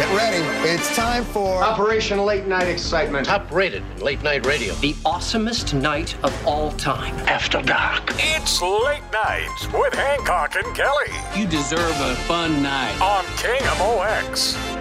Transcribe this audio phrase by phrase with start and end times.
[0.00, 0.42] Get ready.
[0.66, 3.26] It's time for Operation Late Night Excitement.
[3.26, 4.72] Top rated in late night radio.
[4.76, 7.14] The awesomest night of all time.
[7.28, 8.10] After dark.
[8.16, 12.98] It's late night with Hancock and Kelley You deserve a fun night.
[13.02, 14.79] on KMOX.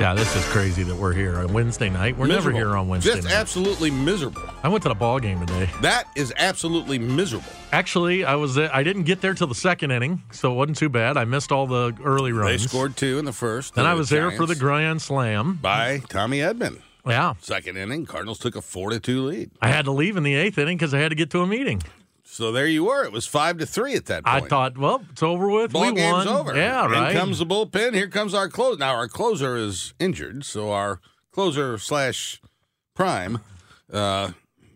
[0.00, 2.16] Yeah, this is crazy that we're here on Wednesday night.
[2.16, 3.34] We're never here on Wednesday Just night.
[3.34, 4.40] absolutely miserable.
[4.62, 5.68] I went to the ball game today.
[5.82, 7.52] That is absolutely miserable.
[7.70, 10.78] Actually, I was uh, I didn't get there till the second inning, so it wasn't
[10.78, 11.18] too bad.
[11.18, 12.62] I missed all the early runs.
[12.62, 13.74] They scored two in the first.
[13.74, 15.58] Then I the was there for the grand slam.
[15.60, 16.80] by Tommy Edman.
[17.06, 19.50] Yeah, Second inning, Cardinals took a four to two lead.
[19.60, 21.46] I had to leave in the eighth inning because I had to get to a
[21.46, 21.82] meeting.
[22.32, 23.04] So there you were.
[23.04, 24.44] It was five to three at that point.
[24.44, 25.72] I thought, well, it's over with.
[25.72, 26.28] ball we game's won.
[26.28, 26.56] over.
[26.56, 27.10] Yeah, right.
[27.10, 27.92] In comes the bullpen.
[27.92, 28.78] Here comes our close.
[28.78, 31.00] Now our closer is injured, so our
[31.32, 32.40] closer slash
[32.94, 33.40] prime,
[33.92, 34.30] uh,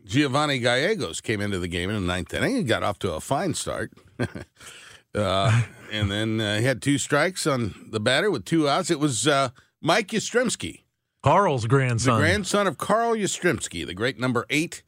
[0.05, 2.57] Giovanni Gallegos came into the game in the ninth inning.
[2.57, 3.93] He got off to a fine start.
[5.15, 8.91] uh, and then uh, he had two strikes on the batter with two outs.
[8.91, 10.81] It was uh, Mike Yastrzemski,
[11.23, 12.65] Carl's grandson, the grandson.
[12.65, 14.83] grandson of Carl Yastrzemski, the great number eight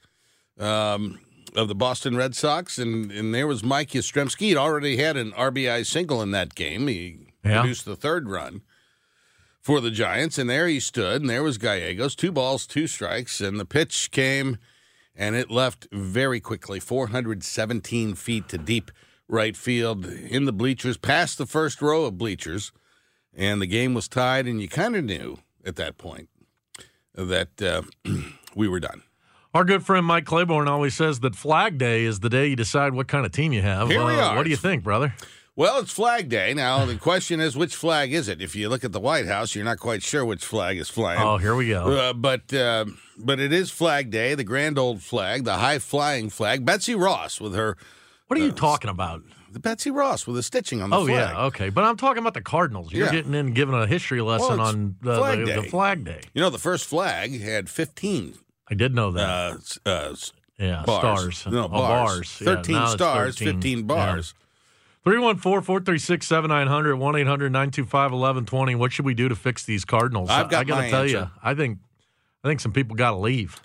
[0.59, 1.21] um,
[1.57, 2.79] of the Boston Red Sox.
[2.79, 4.41] And, and there was Mike Yastrzemski.
[4.41, 6.87] He'd already had an RBI single in that game.
[6.89, 7.61] He Yeah.
[7.61, 8.63] produced the third run
[9.61, 10.39] for the Giants.
[10.39, 12.15] And there he stood, and there was Gallegos.
[12.15, 13.41] Two balls, two strikes.
[13.41, 14.59] And the pitch came,
[15.15, 18.91] and it left very quickly 417 feet to deep
[19.29, 22.71] right field in the bleachers, past the first row of bleachers.
[23.35, 26.29] And the game was tied, and you kind of knew at that point
[27.15, 27.83] that uh,
[28.55, 29.03] we were done.
[29.57, 32.93] Our good friend Mike Claiborne always says that Flag Day is the day you decide
[32.93, 33.89] what kind of team you have.
[33.89, 34.37] Here we Uh, are.
[34.37, 35.15] What do you think, brother?
[35.55, 36.53] Well, it's Flag Day.
[36.53, 38.43] Now, the question is, which flag is it?
[38.43, 41.23] If you look at the White House, you're not quite sure which flag is flying.
[41.23, 41.87] Oh, here we go.
[41.91, 42.85] Uh, but uh,
[43.17, 46.67] but it is Flag Day, the grand old flag, the high flying flag.
[46.67, 47.79] Betsy Ross with her,
[48.27, 49.23] What are you talking about?
[49.51, 51.31] the Betsy Ross with the stitching on the Oh flag.
[51.35, 51.71] yeah, okay.
[51.71, 52.93] But I'm talking about the Cardinals.
[52.93, 53.13] You're Yeah.
[53.13, 56.21] getting in, giving a history lesson it's on the Flag the, the Flag Day.
[56.35, 58.35] You know, the first flag had 15
[58.69, 59.79] I did know that.
[59.85, 60.15] uh, uh,
[60.59, 61.39] yeah, bars.
[61.39, 61.53] stars.
[61.53, 62.39] No, Oh, bars.
[62.41, 63.55] Yeah, 13 now it's stars, 13.
[63.55, 64.35] 15 bars.
[65.05, 68.75] 314 436 7900 1 800 925 1120.
[68.75, 70.31] What should we do to fix these Cardinals?
[70.31, 71.31] I've got I got to tell you.
[71.43, 71.79] I think
[72.43, 73.61] I think some people got to leave.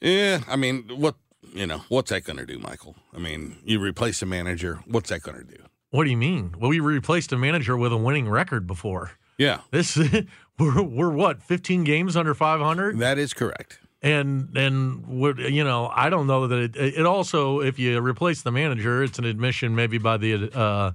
[0.00, 1.16] Yeah, I mean, what
[1.52, 2.96] you know, what's that going to do, Michael?
[3.14, 4.80] I mean, you replace a manager.
[4.86, 5.62] What's that going to do?
[5.90, 6.54] What do you mean?
[6.58, 9.12] Well, we replaced a manager with a winning record before.
[9.38, 9.96] Yeah, This
[10.58, 13.78] we're, we're what 15 games under 500 that is correct.
[14.02, 15.04] And and
[15.38, 19.18] you know I don't know that it, it also if you replace the manager it's
[19.18, 20.92] an admission maybe by the uh,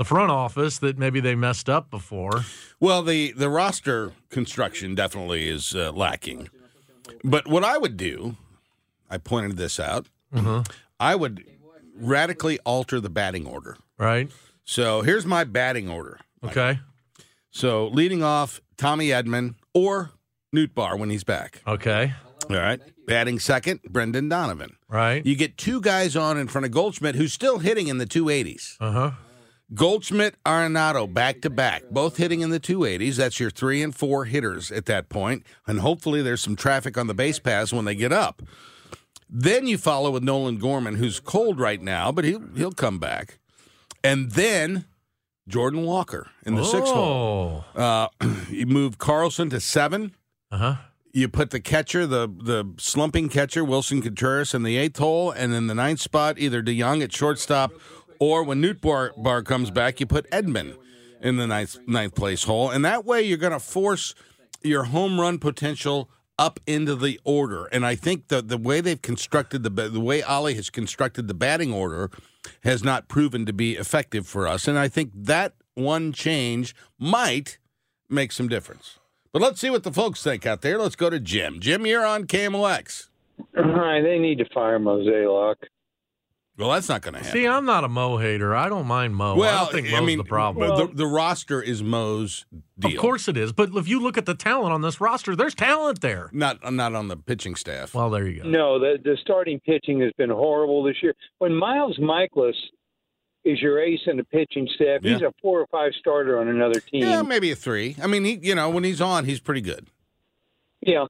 [0.00, 2.44] the front office that maybe they messed up before.
[2.80, 6.48] Well, the the roster construction definitely is uh, lacking.
[7.22, 8.36] But what I would do,
[9.10, 10.06] I pointed this out.
[10.98, 11.44] I would
[11.94, 13.76] radically alter the batting order.
[13.98, 14.30] Right?
[14.64, 16.18] So here's my batting order.
[16.42, 16.78] Okay.
[17.50, 20.12] So leading off, Tommy Edman or
[20.54, 21.62] Nootbaar when he's back.
[21.66, 22.12] Okay.
[22.48, 22.80] All right.
[23.06, 24.76] Batting second, Brendan Donovan.
[24.88, 25.24] Right.
[25.24, 28.76] You get two guys on in front of Goldschmidt who's still hitting in the 280s.
[28.80, 29.10] Uh huh.
[29.72, 33.14] Goldschmidt, Arenado, back to back, both hitting in the 280s.
[33.16, 37.06] That's your three and four hitters at that point, and hopefully there's some traffic on
[37.06, 38.42] the base paths when they get up.
[39.28, 43.38] Then you follow with Nolan Gorman, who's cold right now, but he'll he'll come back,
[44.02, 44.86] and then
[45.46, 47.64] Jordan Walker in the sixth hole.
[47.76, 47.80] Oh.
[47.80, 48.08] Uh,
[48.50, 50.16] you move Carlson to seven.
[50.50, 50.74] Uh huh.
[51.12, 55.52] You put the catcher, the the slumping catcher, Willson Contreras, in the eighth hole, and
[55.52, 57.72] then the ninth spot, either DeJong at shortstop,
[58.20, 60.76] or when Nootbaar, Bar comes back, you put Edman
[61.20, 64.14] in the ninth ninth place hole, and that way you're going to force
[64.62, 67.66] your home run potential up into the order.
[67.66, 71.34] And I think the the way they've constructed the the way Oli has constructed the
[71.34, 72.10] batting order
[72.62, 77.58] has not proven to be effective for us, and I think that one change might
[78.08, 78.99] make some difference.
[79.32, 80.78] But let's see what the folks think out there.
[80.78, 81.60] Let's go to Jim.
[81.60, 83.08] Jim, you're on KMOX.
[83.54, 85.58] Right, they need to fire Mosaic.
[86.60, 87.32] Well, that's not going to happen.
[87.32, 88.54] See, I'm not a Mo hater.
[88.54, 89.34] I don't mind Mo.
[89.34, 90.76] I well, don't think I Mo's mean, the problem.
[90.76, 92.44] the, the roster is Mo's
[92.78, 92.90] deal.
[92.90, 93.52] Of course it is.
[93.52, 96.28] But if you look at the talent on this roster, there's talent there.
[96.32, 97.94] not not on the pitching staff.
[97.94, 98.48] Well, there you go.
[98.48, 101.14] No, the the starting pitching has been horrible this year.
[101.38, 102.52] When Miles Mikolas
[103.44, 106.80] is your ace in the pitching staff, he's a four or five starter on another
[106.80, 107.02] team.
[107.02, 107.96] yeah, maybe a three.
[108.02, 109.88] I mean, he you know when he's on, he's pretty good.
[110.82, 111.06] Yeah.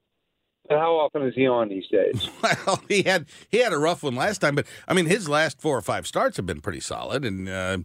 [0.69, 2.29] But how often is he on these days?
[2.65, 5.59] Well, he had he had a rough one last time, but I mean, his last
[5.59, 7.79] four or five starts have been pretty solid, and uh,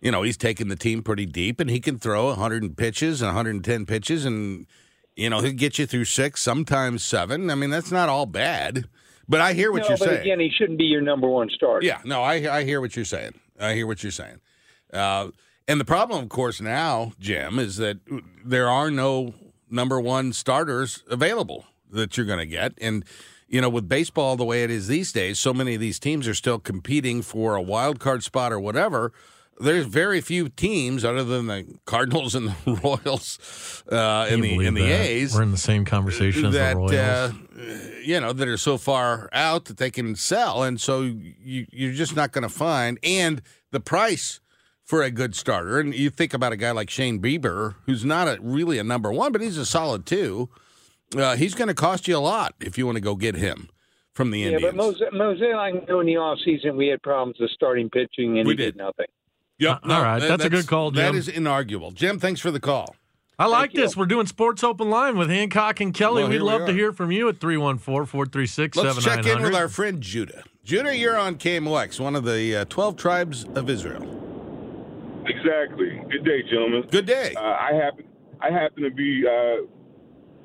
[0.00, 3.28] you know he's taken the team pretty deep, and he can throw 100 pitches and
[3.28, 4.66] 110 pitches, and
[5.16, 7.50] you know he'll get you through six, sometimes seven.
[7.50, 8.86] I mean, that's not all bad.
[9.28, 10.20] But I hear what no, you're but saying.
[10.20, 11.84] again, he shouldn't be your number one starter.
[11.84, 13.32] Yeah, no, I I hear what you're saying.
[13.60, 14.40] I hear what you're saying.
[14.92, 15.28] Uh,
[15.66, 17.98] And the problem, of course, now, Jim, is that
[18.42, 19.34] there are no
[19.68, 22.72] number one starters available that you're going to get.
[22.80, 23.04] And,
[23.48, 26.26] you know, with baseball the way it is these days, so many of these teams
[26.26, 29.12] are still competing for a wild card spot or whatever.
[29.60, 34.42] There's very few teams other than the Cardinals and the Royals uh, and Can you
[34.42, 35.00] the believe and the that?
[35.06, 36.92] A's We're in the same conversation as that the Royals.
[36.92, 37.32] uh,
[38.04, 41.92] you know that are so far out that they can sell, and so you, you're
[41.92, 42.98] just not going to find.
[43.02, 44.40] And the price
[44.84, 48.26] for a good starter, and you think about a guy like Shane Bieber, who's not
[48.28, 50.48] a, really a number one, but he's a solid two.
[51.16, 53.68] Uh, he's going to cost you a lot if you want to go get him
[54.14, 54.62] from the Yeah, Indians.
[54.64, 58.38] but Mose, Mose, I know in the off season we had problems with starting pitching,
[58.38, 58.64] and We he did.
[58.74, 59.06] did nothing.
[59.58, 61.16] Yep, Uh, all right, that's a good call, That Jim.
[61.16, 61.92] is inarguable.
[61.92, 62.94] Jim, thanks for the call.
[63.40, 63.80] I like you.
[63.82, 63.96] this.
[63.96, 66.22] We're doing Sports Open Line with Hancock and Kelley.
[66.22, 69.42] Well, We'd here we love to hear from you at 314 436 Let's check in
[69.42, 70.42] with our friend Judah.
[70.64, 74.02] Judah, you're on KMOX, one of the uh, 12 tribes of Israel.
[75.26, 76.02] Exactly.
[76.10, 76.84] Good day, gentlemen.
[76.90, 77.34] Good day.
[77.36, 78.04] Uh, I happen
[78.40, 79.66] I happen to be uh,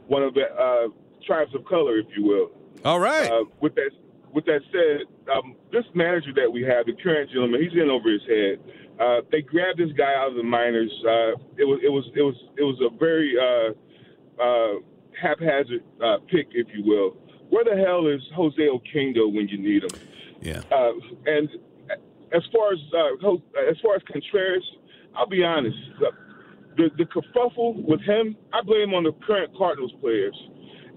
[0.07, 0.87] one of the uh,
[1.25, 2.51] tribes of color, if you will.
[2.85, 3.29] All right.
[3.31, 3.91] Uh, with that
[4.33, 8.09] with that said, um, this manager that we have, the current gentleman, he's in over
[8.11, 8.59] his head.
[9.03, 10.91] Uh, they grabbed this guy out of the minors.
[11.03, 13.73] Uh, it was it was it was it was a very uh,
[14.41, 14.79] uh,
[15.19, 17.17] haphazard uh, pick, if you will.
[17.49, 19.99] Where the hell is Jose Oquendo when you need him?
[20.41, 20.61] yeah.
[20.71, 20.93] Uh,
[21.25, 21.49] and
[22.33, 23.35] as far as uh,
[23.69, 24.63] as far as Contreras,
[25.15, 25.77] I'll be honest.
[25.99, 26.09] The,
[26.77, 30.35] the the kerfuffle with him, I blame on the current Cardinals players.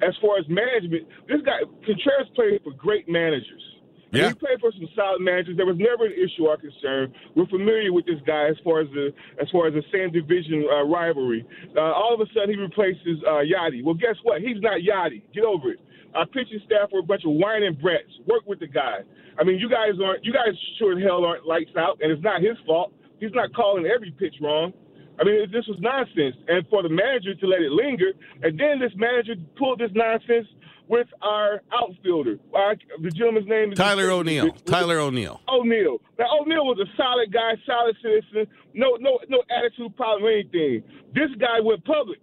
[0.07, 3.76] As far as management, this guy Contreras played for great managers.
[4.13, 4.29] Yeah.
[4.29, 5.57] He played for some solid managers.
[5.57, 7.13] There was never an issue or concern.
[7.35, 9.11] We're familiar with this guy as far as the
[9.41, 11.45] as far as the same division uh, rivalry.
[11.77, 13.83] Uh, all of a sudden, he replaces uh, Yadi.
[13.83, 14.41] Well, guess what?
[14.41, 15.23] He's not Yadi.
[15.35, 15.81] Get over it.
[16.15, 18.09] Our pitching staff were a bunch of whining brats.
[18.27, 19.03] Work with the guy.
[19.39, 20.25] I mean, you guys aren't.
[20.25, 22.93] You guys sure as hell aren't lights out, and it's not his fault.
[23.19, 24.73] He's not calling every pitch wrong.
[25.19, 26.37] I mean, this was nonsense.
[26.49, 28.13] And for the manager to let it linger,
[28.43, 30.47] and then this manager pulled this nonsense
[30.89, 32.39] with our outfielder.
[32.55, 34.53] Our, the gentleman's name is Tyler O'Neill.
[34.67, 35.41] Tyler O'Neill.
[35.49, 35.99] O'Neill.
[36.19, 40.83] Now O'Neill was a solid guy, solid citizen, no no no attitude problem or anything.
[41.15, 42.19] This guy went public.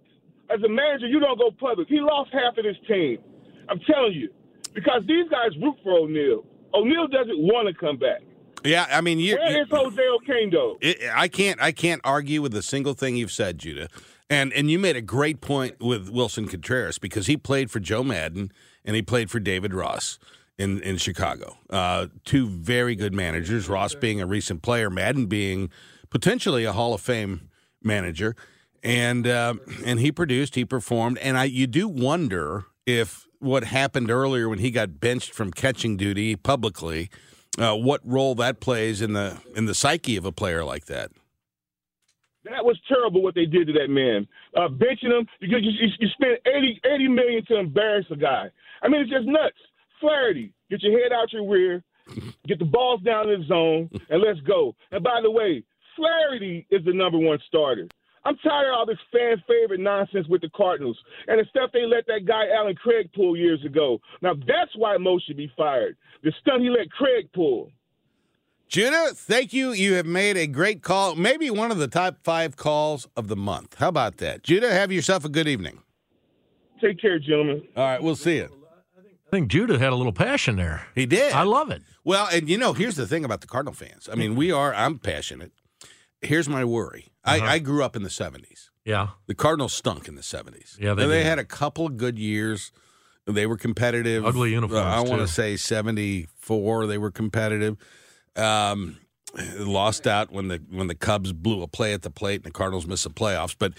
[0.50, 1.88] As a manager, you don't go public.
[1.88, 3.18] He lost half of his team.
[3.68, 4.30] I'm telling you.
[4.74, 6.44] Because these guys root for O'Neill.
[6.74, 8.20] O'Neill doesn't want to come back.
[8.64, 9.36] Yeah, I mean, you.
[9.36, 10.78] Where is Jose Oquendo?
[10.80, 11.60] it, I can't.
[11.62, 13.88] I can't argue with a single thing you've said, Judah.
[14.30, 18.02] And and you made a great point with Willson Contreras because he played for Joe
[18.02, 18.50] Maddon
[18.84, 20.18] and he played for David Ross
[20.58, 21.58] in in Chicago.
[21.68, 23.68] Uh, two very good managers.
[23.68, 25.70] Ross being a recent player, Madden being
[26.10, 27.50] potentially a Hall of Fame
[27.82, 28.34] manager.
[28.82, 29.54] And uh,
[29.84, 34.58] and he produced, he performed, and I you do wonder if what happened earlier when
[34.58, 37.10] he got benched from catching duty publicly,
[37.58, 41.10] uh, what role that plays in the in the psyche of a player like that.
[42.44, 44.28] That was terrible what they did to that man.
[44.54, 48.50] Uh, benching him, you, you, you, spend 80, 80 million to embarrass a guy.
[48.82, 49.56] I mean, it's just nuts.
[50.00, 51.82] Flaherty, get your head out your rear,
[52.46, 54.74] get the balls down in the zone, and let's go.
[54.92, 55.64] And by the way,
[55.96, 57.88] Flaherty is the number one starter.
[58.26, 60.98] I'm tired of all this fan favorite nonsense with the Cardinals
[61.28, 64.00] and the stuff they let that guy Allen Craig pull years ago.
[64.22, 65.96] Now that's why Mo should be fired.
[66.22, 67.70] The stunt he let Craig pull.
[68.74, 69.70] Judah, thank you.
[69.70, 73.36] You have made a great call, maybe one of the top five calls of the
[73.36, 73.76] month.
[73.78, 74.42] How about that?
[74.42, 75.78] Judah, have yourself a good evening.
[76.80, 77.62] Take care, gentlemen.
[77.76, 78.48] All right, we'll see you.
[78.98, 80.88] I think Judah had a little passion there.
[80.96, 81.32] He did.
[81.34, 81.82] I love it.
[82.02, 84.08] Well, and you know, here's the thing about the Cardinal fans.
[84.10, 85.52] I mean, we are, I'm passionate.
[86.20, 87.12] Here's my worry.
[87.22, 87.44] Uh-huh.
[87.44, 88.70] I, I grew up in the 70s.
[88.84, 89.10] Yeah.
[89.28, 90.80] The Cardinals stunk in the 70s.
[90.80, 92.72] Yeah, they And they had a couple of good years.
[93.24, 94.26] They were competitive.
[94.26, 97.76] Ugly uniforms, Uh, I want to say 74, they were competitive.
[98.36, 98.98] Um,
[99.58, 102.50] lost out when the when the Cubs blew a play at the plate and the
[102.50, 103.54] Cardinals missed the playoffs.
[103.58, 103.72] But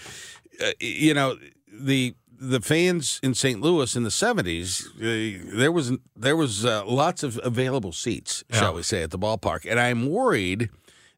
[0.62, 1.38] uh, you know
[1.72, 3.60] the the fans in St.
[3.60, 8.74] Louis in the seventies, uh, there was there was uh, lots of available seats, shall
[8.74, 10.70] we say, at the ballpark, and I'm worried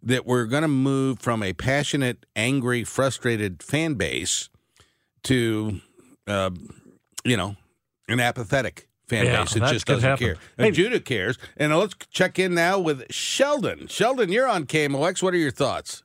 [0.02, 4.48] that we're going to move from a passionate, angry, frustrated fan base
[5.24, 5.80] to,
[6.28, 6.50] uh,
[7.24, 7.56] you know,
[8.08, 10.24] an apathetic fan Yeah, base that that just doesn't happen.
[10.26, 10.34] care.
[10.56, 11.38] Hey- And Judah cares.
[11.56, 13.86] And let's check in now with Sheldon.
[13.88, 15.22] Sheldon, you're on KMOX.
[15.22, 16.02] What are your thoughts?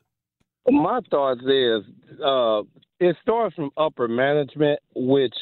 [0.69, 1.83] My thoughts is
[2.23, 2.61] uh,
[2.99, 5.33] it starts from upper management, which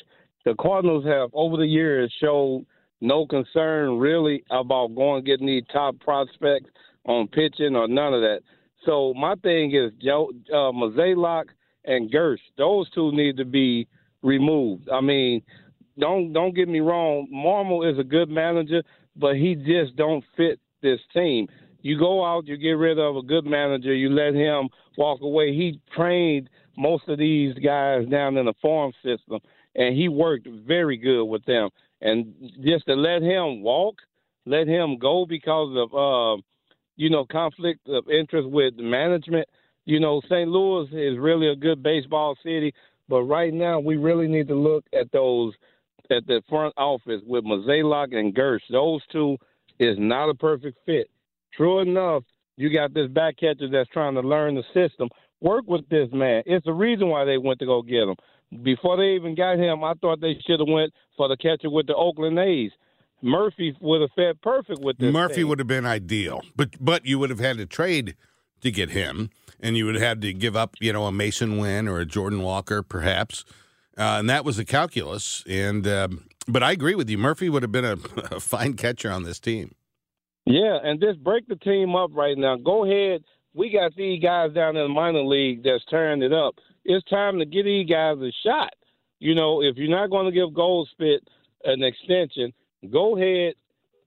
[0.45, 2.65] the Cardinals have over the years showed
[3.01, 6.69] no concern really about going getting these top prospects
[7.05, 8.41] on pitching or none of that.
[8.85, 11.45] So my thing is Joe uh, Mozeliak
[11.85, 13.87] and Girsch; those two need to be
[14.23, 14.89] removed.
[14.91, 15.43] I mean,
[16.01, 17.27] don't don't get me wrong.
[17.33, 18.83] Marmol is a good manager,
[19.15, 21.47] but he just don't fit this team.
[21.83, 24.67] You go out, you get rid of a good manager, you let him
[24.97, 25.53] walk away.
[25.53, 29.39] He trained most of these guys down in the farm system,
[29.75, 31.69] and he worked very good with them.
[32.01, 33.95] And just to let him walk,
[34.45, 36.41] let him go because of uh,
[36.97, 39.47] you know conflict of interest with management.
[39.85, 40.49] You know, St.
[40.49, 42.73] Louis is really a good baseball city,
[43.07, 45.53] but right now we really need to look at those
[46.11, 48.61] at the front office with Mozeliak and Girsch.
[48.69, 49.37] Those two
[49.79, 51.09] is not a perfect fit.
[51.53, 52.23] True enough,
[52.57, 55.09] you got this back catcher that's trying to learn the system.
[55.41, 56.43] Work with this man.
[56.45, 58.15] It's the reason why they went to go get him.
[58.63, 61.87] Before they even got him, I thought they should have went for the catcher with
[61.87, 62.71] the Oakland A's.
[63.21, 65.13] Murphy would have fit perfect with this.
[65.13, 68.15] Murphy would have been ideal, but but you would have had to trade
[68.61, 71.59] to get him, and you would have had to give up, you know, a Masyn
[71.59, 73.45] Winn or a Jordan Walker, perhaps,
[73.97, 75.43] uh, and that was the calculus.
[75.47, 77.93] And um, but I agree with you, Murphy would have been a,
[78.35, 79.75] a fine catcher on this team.
[80.45, 82.57] Yeah, and just break the team up right now.
[82.57, 83.23] Go ahead.
[83.53, 86.55] We got these guys down in the minor league that's tearing it up.
[86.83, 88.73] It's time to give these guys a shot.
[89.19, 91.21] You know, if you're not going to give Goldschmidt
[91.63, 92.53] an extension,
[92.91, 93.53] go ahead,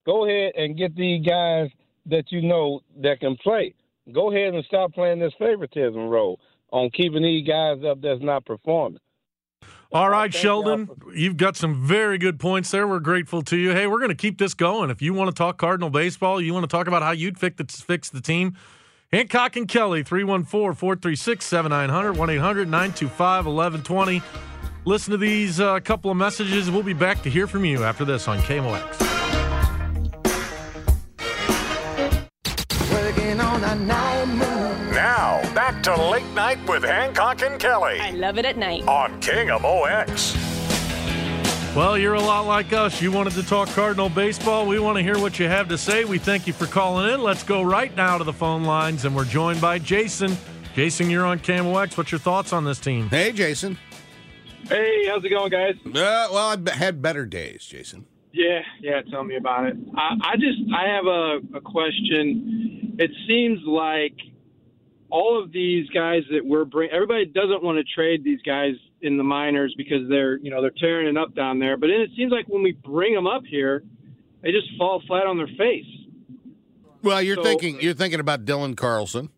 [0.04, 1.70] go ahead and get these guys
[2.06, 3.74] that you know that can play.
[4.12, 6.40] Go ahead and stop playing this favoritism role
[6.72, 8.98] on keeping these guys up that's not performing.
[9.94, 12.84] All right, Sheldon, you've got some very good points there.
[12.84, 13.70] We're grateful to you.
[13.70, 14.90] Hey, we're going to keep this going.
[14.90, 17.56] If you want to talk Cardinal baseball, you want to talk about how you'd fix
[17.58, 18.56] the, fix the team,
[19.12, 24.20] Hancock and Kelley, 314 436 7900 1 800 925 1120.
[24.84, 26.72] Listen to these uh, couple of messages.
[26.72, 29.04] We'll be back to hear from you after this on KMOX.
[35.24, 38.86] Now, back to Late Night with Hancock and Kelley I love it at night.
[38.86, 40.36] on KMOX.
[41.74, 43.00] Well, you're a lot like us.
[43.00, 44.66] You wanted to talk Cardinal baseball.
[44.66, 46.04] We want to hear what you have to say.
[46.04, 47.22] We thank you for calling in.
[47.22, 50.36] Let's go right now to the phone lines, and we're joined by Jason.
[50.74, 51.96] Jason, you're on KMOX.
[51.96, 53.08] What's your thoughts on this team?
[53.08, 53.78] Hey, Jason.
[54.68, 55.76] Hey, how's it going, guys?
[55.86, 58.04] Uh, well, I've had better days, Jason.
[58.34, 59.00] Yeah, yeah.
[59.10, 59.76] Tell me about it.
[59.96, 62.94] I, I just I have a, a question.
[62.98, 64.12] It seems like
[65.14, 69.16] all of these guys that we're bringing, everybody doesn't want to trade these guys in
[69.16, 71.76] the minors because they're you know they're tearing it up down there.
[71.76, 73.84] But then it seems like when we bring them up here,
[74.42, 75.86] they just fall flat on their face.
[77.02, 79.28] Well, you're So- thinking you're thinking about Dylan Carlson,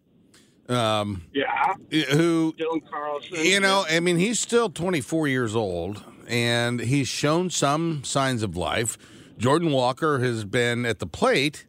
[0.68, 1.74] um, Yeah,
[2.12, 3.44] who Dylan Carlson.
[3.44, 8.56] you know, I mean, he's still 24 years old, and he's shown some signs of
[8.56, 8.96] life.
[9.36, 11.66] Jordan Walker has been at the plate,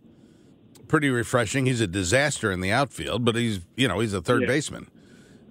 [0.88, 1.66] pretty refreshing.
[1.66, 4.48] He's a disaster in the outfield, but he's you know he's a third Yeah.
[4.48, 4.90] baseman.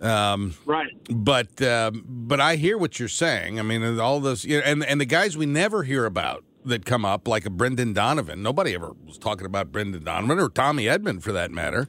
[0.01, 0.93] Um, right.
[1.09, 3.59] but um, but I hear what you're saying.
[3.59, 6.85] I mean, all those you know, and and the guys we never hear about that
[6.85, 8.43] come up, like a Brendan Donovan.
[8.43, 11.89] Nobody ever was talking about Brendan Donovan or Tommy Edman for that matter.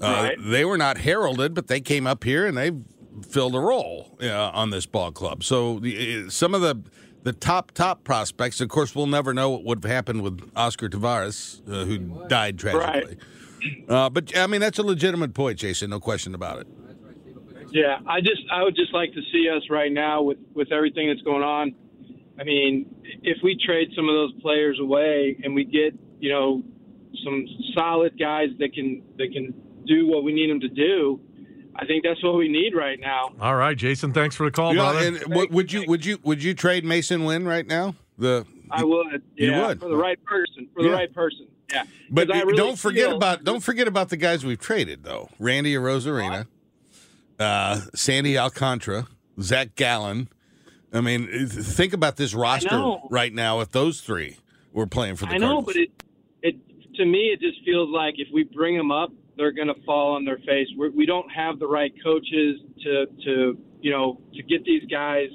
[0.00, 0.36] Uh, Right.
[0.40, 2.72] They were not heralded, but they came up here and they
[3.26, 5.44] filled a role uh, on this ball club.
[5.44, 6.82] So uh, some of the
[7.24, 10.88] the top top prospects, of course, we'll never know what would have happened with Oscar
[10.88, 13.16] Taveras, uh, who died tragically.
[13.88, 15.90] Uh, but I mean, that's a legitimate point, Jason.
[15.90, 16.66] No question about it.
[17.70, 21.08] Yeah, I just I would just like to see us right now with with everything
[21.08, 21.74] that's going on.
[22.38, 26.62] I mean, if we trade some of those players away and we get you know
[27.24, 29.54] some solid guys that can that can
[29.86, 31.20] do what we need them to do,
[31.76, 33.32] I think that's what we need right now.
[33.40, 34.12] All right, Jason.
[34.12, 35.06] Thanks for the call, You know, brother.
[35.08, 37.94] and w- would you would you would you trade Masyn Winn right now?
[38.18, 39.80] The I would, You would.
[39.80, 40.94] for the right person, for the Yeah.
[40.94, 41.84] right person, yeah.
[42.10, 45.02] but 'Cause I really don't forget feel- about don't forget about the guys we've traded
[45.04, 45.30] though.
[45.40, 46.46] Randy Arozarena,
[47.38, 49.06] uh, Sandy Alcantara,
[49.40, 50.28] Zach Gallen.
[50.92, 53.60] I mean, think about this roster right now.
[53.60, 54.36] If those three
[54.72, 55.64] were playing for the I know, Cardinals.
[55.66, 56.03] but it, it
[56.96, 60.14] to me it just feels like if we bring them up, they're going to fall
[60.14, 60.68] on their face.
[60.76, 65.28] We're, we don't have the right coaches to to you know to get these guys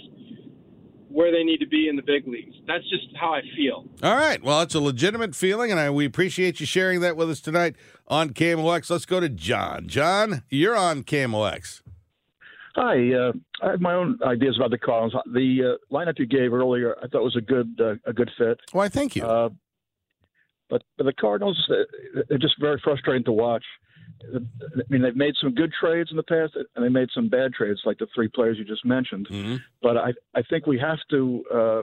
[1.09, 2.55] where they need to be in the big leagues.
[2.67, 3.85] That's just how I feel.
[4.03, 4.41] All right.
[4.43, 7.75] Well, it's a legitimate feeling, and I, we appreciate you sharing that with us tonight
[8.07, 8.91] on KMOX.
[8.91, 9.87] Let's go to John.
[9.87, 11.81] John, you're on KMOX.
[12.75, 13.31] Hi, uh,
[13.63, 15.21] I have my own ideas about the Cardinals.
[15.33, 18.59] The uh, lineup you gave earlier, I thought was a good uh, a good fit.
[18.71, 19.23] Why, thank you.
[20.69, 23.63] But but the Cardinals, uh, they're just very frustrating to watch.
[24.33, 24.39] I
[24.89, 27.81] mean, they've made some good trades in the past, and they made some bad trades,
[27.85, 29.27] like the three players you just mentioned.
[29.29, 29.55] Mm-hmm.
[29.81, 31.81] But I I think we have to, uh,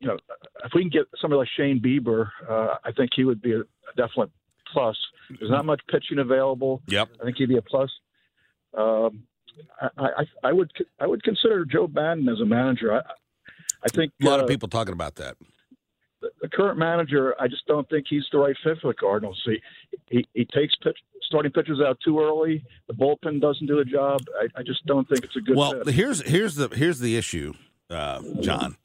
[0.00, 0.16] you know,
[0.64, 3.60] if we can get somebody like Shane Bieber, uh, I think he would be a,
[3.60, 4.30] a definite
[4.72, 4.96] plus.
[5.38, 6.82] There's not much pitching available.
[6.86, 7.08] Yep.
[7.20, 7.90] I think he'd be a plus.
[8.76, 9.24] Um,
[9.80, 12.94] I, I, I would I would consider Joe Bannon as a manager.
[12.94, 13.02] I,
[13.84, 15.36] I think A lot uh, of people talking about that.
[16.40, 19.40] The current manager, I just don't think he's the right fit for the Cardinals.
[19.44, 19.60] He
[20.08, 22.64] he, he takes pitch, starting pitchers out too early.
[22.86, 24.20] The bullpen doesn't do the job.
[24.40, 25.56] I, I just don't think it's a good.
[25.56, 25.94] Well, fit.
[25.94, 27.54] here's here's the here's the issue,
[27.90, 28.76] uh, John.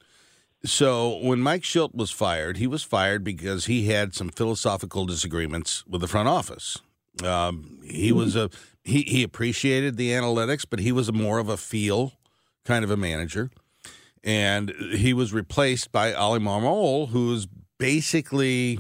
[0.66, 5.86] So when Mike Shildt was fired, he was fired because he had some philosophical disagreements
[5.88, 6.80] with the front office.
[7.24, 8.50] Um, he was a
[8.84, 12.14] he he appreciated the analytics, but he was a more of a feel
[12.66, 13.50] kind of a manager,
[14.28, 18.78] and he was replaced by Oli Marmol, who's basically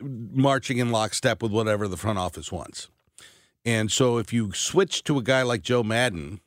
[0.00, 2.88] marching in lockstep with whatever the front office wants.
[3.64, 6.40] And so if you switch to a guy like Joe Maddon,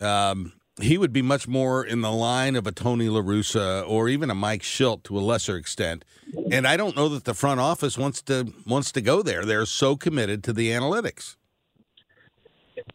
[0.00, 4.08] um, he would be much more in the line of a Tony La Russa or
[4.08, 6.04] even a Mike Shildt to a lesser extent.
[6.50, 9.44] And I don't know that the front office wants to wants to go there.
[9.44, 11.36] They're so committed to the analytics.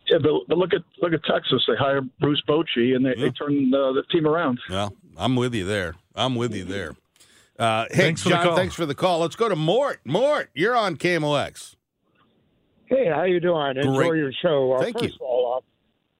[0.09, 1.63] Yeah, but, but look at look at Texas.
[1.67, 4.59] They hired Bruce Bochy and they, they turned uh, the team around.
[4.69, 5.95] Well, I'm with you there.
[6.15, 6.95] I'm with you there.
[7.57, 8.55] Uh, hey, Thanks for the John, call.
[8.55, 9.19] thanks for the call.
[9.19, 9.99] Let's go to Mort.
[10.05, 11.75] Mort, you're on KMOX.
[12.85, 13.77] Hey, how you doing?
[13.77, 14.73] Enjoy your show.
[14.73, 15.15] Uh, Thank first you.
[15.15, 15.63] of all,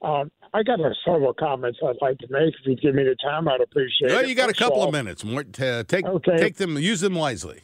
[0.02, 2.54] uh, um, I got uh, several comments I'd like to make.
[2.60, 4.14] If you'd give me the time, I'd appreciate it.
[4.14, 4.30] Well, it.
[4.30, 5.60] you got a First couple all, of minutes, Mort.
[5.60, 6.38] Uh, take Okay.
[6.38, 7.62] take them, use them wisely.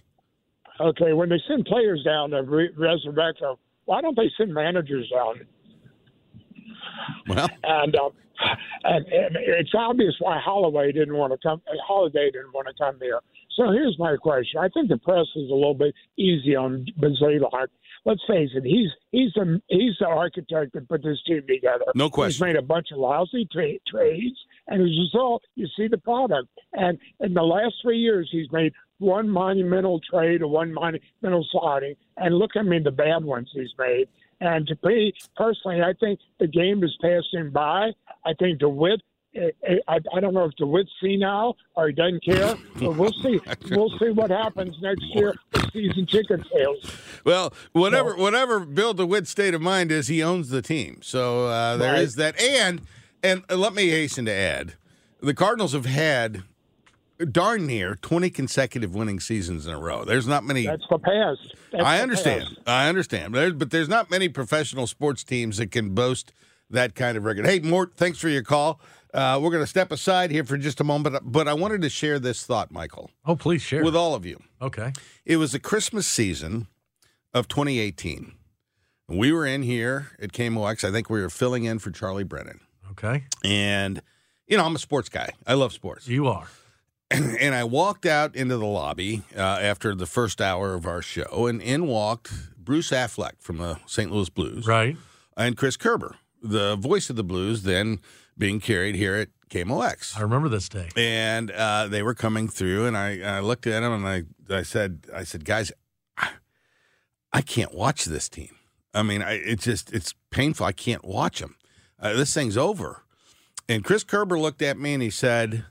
[0.79, 5.09] Okay, when they send players down to re- resurrect them, why don't they send managers
[5.09, 5.45] down?
[7.27, 8.11] Well, And, um,
[8.83, 11.61] and, and it's obvious why Holloway didn't want to come.
[11.85, 13.19] Holiday didn't want to come here.
[13.55, 17.67] So here's my question: I think the press is a little bit easy on Bazalon.
[18.03, 21.85] Let's face it; he's he's the he's the architect that put this team together.
[21.95, 22.33] No question.
[22.33, 24.37] He's made a bunch of lousy tra- trades,
[24.67, 26.49] and as a result, you see the product.
[26.73, 31.95] And in the last three years, he's made one monumental trade or one monumental signing,
[32.17, 34.07] and look, I mean, the bad ones he's made.
[34.41, 37.91] And to me personally, I think the game is passing by.
[38.25, 39.01] I think DeWitt.
[39.35, 43.13] eh, eh, I, I don't know if DeWitt's senile or he doesn't care, but we'll
[43.23, 43.39] see.
[43.71, 46.91] We'll see what happens next year with season ticket sales.
[47.23, 50.99] Well, whatever whatever Bill DeWitt's state of mind is, he owns the team.
[51.01, 52.01] So uh, there Right.
[52.01, 52.39] is that.
[52.41, 52.81] And
[53.23, 54.73] and let me hasten to add,
[55.21, 56.43] the Cardinals have had
[57.31, 60.03] darn near twenty consecutive winning seasons in a row.
[60.05, 60.65] There's not many.
[60.65, 61.55] That's the past.
[61.71, 62.43] That's I understand.
[62.43, 62.59] past.
[62.67, 63.33] I understand.
[63.33, 66.33] But there's, but there's not many professional sports teams that can boast
[66.69, 67.45] that kind of record.
[67.45, 68.79] Hey, Mort, thanks for your call.
[69.13, 71.89] Uh, we're going to step aside here for just a moment, but I wanted to
[71.89, 73.81] share this thought, Michael, Oh, please share.
[73.83, 74.41] with all of you.
[74.61, 74.91] okay.
[75.25, 76.67] It was the Christmas season
[77.33, 78.33] of 2018.
[79.07, 80.83] We were in here at KMOX.
[80.83, 82.59] I think we were filling in for Charlie Brennan.
[82.91, 83.23] Okay.
[83.45, 84.01] And,
[84.47, 85.29] you know, I'm a sports guy.
[85.47, 86.07] I love sports.
[86.09, 86.47] You are.
[87.11, 91.47] and I walked out into the lobby uh, after the first hour of our show,
[91.47, 94.11] and in walked Bruce Affleck from the St.
[94.11, 94.65] Louis Blues.
[94.65, 94.97] Right.
[95.37, 97.99] And Chris Kerber, the voice of the Blues, then
[98.37, 100.17] being carried here at KMOX.
[100.17, 100.89] I remember this day.
[100.95, 104.63] and uh, they were coming through, and I, I looked at them and I, I
[104.63, 105.71] said, I said, guys,
[106.17, 106.29] I,
[107.31, 108.55] I can't watch this team.
[108.93, 110.65] I mean, I, it's just it's painful.
[110.65, 111.55] I can't watch them.
[111.99, 113.03] Uh, this thing's over.
[113.67, 115.65] And Chris Kerber looked at me and he said,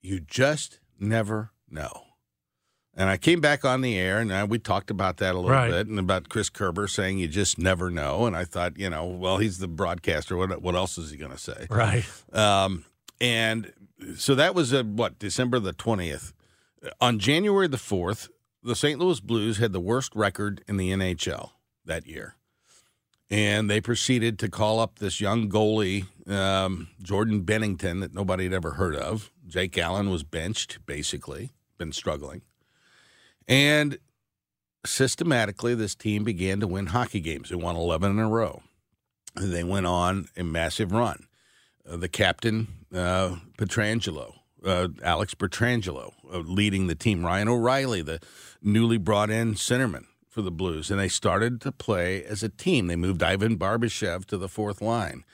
[0.00, 2.04] "You just never know."
[2.94, 5.50] And I came back on the air, and uh, we talked about that a little
[5.52, 5.70] Right.
[5.70, 8.26] bit, and about Chris Kerber saying you just never know.
[8.26, 10.36] And I thought, you know, well, he's the broadcaster.
[10.36, 11.66] What what else is he going to say?
[11.70, 12.04] Right.
[12.32, 12.84] Um,
[13.20, 13.72] and
[14.16, 16.32] so that was uh what December the twentieth.
[17.00, 18.28] On January the fourth,
[18.62, 18.98] the St.
[18.98, 21.50] Louis Blues had the worst record in the NHL
[21.84, 22.34] that year,
[23.30, 28.52] and they proceeded to call up this young goalie, um, Jordan Binnington, that nobody had
[28.52, 29.30] ever heard of.
[29.46, 32.42] Jake Allen was benched, basically, been struggling,
[33.46, 33.98] and
[34.84, 37.48] systematically, this team began to win hockey games.
[37.48, 38.62] They won eleven in a row.
[39.34, 41.26] They went on a massive run
[41.88, 47.24] uh, the captain, uh, Pietrangelo, uh, Alex Pietrangelo, uh, leading the team.
[47.24, 48.20] Ryan O'Reilly, the
[48.62, 52.86] newly brought in centerman for the Blues, and they started to play as a team.
[52.86, 55.24] They moved Ivan Barbashev to the fourth line,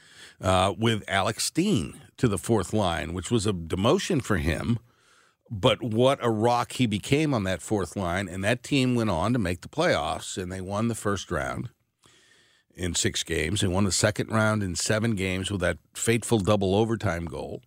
[0.45, 4.79] uh, with Alex Steen to the fourth line, which was a demotion for him.
[5.51, 9.33] But what a rock he became on that fourth line, and that team went on
[9.33, 11.71] to make the playoffs, and they won the first round
[12.75, 13.61] in six games.
[13.61, 17.63] They won the second round in seven games with that fateful double overtime goal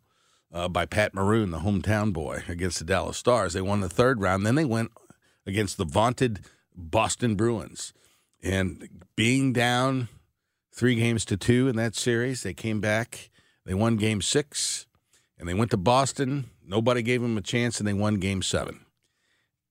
[0.54, 3.54] uh, by Pat Maroon, the hometown boy, against the Dallas Stars.
[3.54, 4.46] They won the third round.
[4.46, 4.92] Then they went
[5.46, 6.42] against the vaunted
[6.76, 7.94] Boston Bruins.
[8.44, 10.10] And being down
[10.78, 13.32] three games to two in that series, they came back.
[13.66, 14.86] They won game six,
[15.38, 16.52] and they went to Boston.
[16.66, 18.86] Nobody gave them a chance, and they won game seven.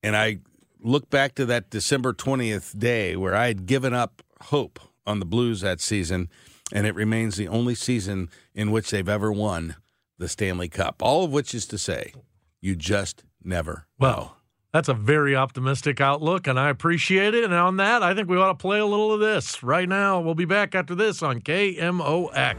[0.02, 0.40] And I
[0.80, 5.24] look back to that December 20th day where I had given up hope on the
[5.24, 6.28] Blues that season,
[6.72, 9.76] and it remains the only season in which they've ever won
[10.18, 11.02] the Stanley Cup.
[11.02, 12.12] All of which is to say,
[12.60, 14.35] you just never Well,
[14.76, 17.44] That's a very optimistic outlook, and I appreciate it.
[17.44, 20.20] And on that, I think we ought to play a little of this right now.
[20.20, 22.56] We'll be back after this on KMOX.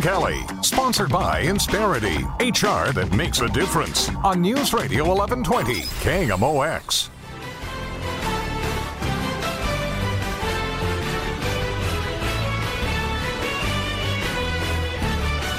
[0.00, 7.10] Kelley, sponsored by Insperity, HR that makes a difference on News Radio 1120, KMOX.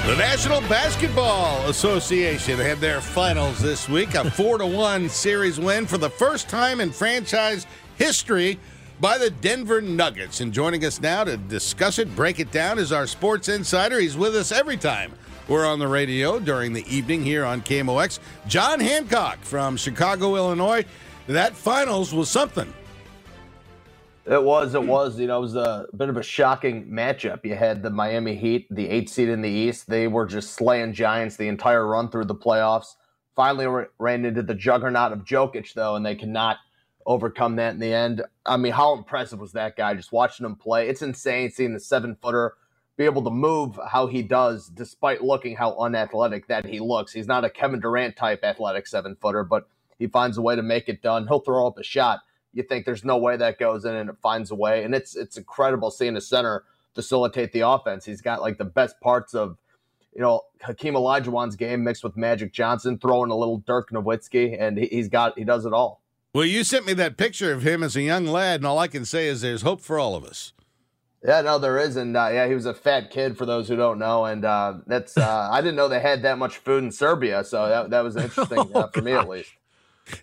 [0.06, 4.16] The National Basketball Association had their finals this week.
[4.16, 8.58] A four to one series win for the first time in franchise history
[9.02, 10.40] by the Denver Nuggets.
[10.42, 13.98] And joining us now to discuss it, break it down, is our sports insider.
[13.98, 15.12] He's with us every time
[15.48, 18.20] we're on the radio during the evening here on KMOX.
[18.46, 20.84] John Hancock from Chicago, Illinois.
[21.26, 22.72] That finals was something.
[24.24, 24.76] It was.
[24.76, 25.18] It was.
[25.18, 27.44] You know, it was a bit of a shocking matchup.
[27.44, 29.88] You had the Miami Heat, the eight seed in the East.
[29.88, 32.94] They were just slaying giants the entire run through the playoffs.
[33.34, 36.58] Finally ran into the juggernaut of Jokic, though, and they could not
[37.06, 38.22] overcome that in the end.
[38.46, 39.94] I mean, how impressive was that guy?
[39.94, 42.54] Just watching him play, it's insane seeing the seven footer
[42.96, 47.12] be able to move how he does, despite looking how unathletic that he looks.
[47.12, 49.66] He's not a Kevin Durant type athletic seven footer, but
[49.98, 51.26] he finds a way to make it done.
[51.26, 52.20] He'll throw up a shot
[52.52, 54.84] you think there's no way that goes in and it finds a way.
[54.84, 58.04] And it's it's incredible seeing a center facilitate the offense.
[58.04, 59.56] He's got like the best parts of,
[60.14, 64.76] you know, Hakeem Olajuwon's game mixed with Magic Johnson, throwing a little Dirk Nowitzki, and
[64.76, 66.01] he's got he does it all.
[66.34, 68.88] Well, you sent me that picture of him as a young lad, and all I
[68.88, 70.52] can say is there's hope for all of us.
[71.24, 73.76] Yeah, no, there is, and uh, yeah, he was a fat kid for those who
[73.76, 76.90] don't know, and uh, that's uh, I didn't know they had that much food in
[76.90, 79.50] Serbia, so that that was interesting oh, uh, for me at least.